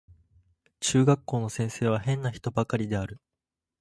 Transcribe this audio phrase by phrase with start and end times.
[0.79, 3.21] 中学校の先生は変な人ばかりである